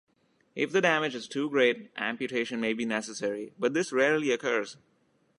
[0.55, 4.77] If the damage is too great, amputation might be necessary, but this rarely occurs.